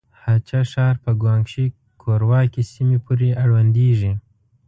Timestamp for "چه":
0.47-0.59